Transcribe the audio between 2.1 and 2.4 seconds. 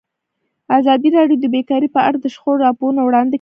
د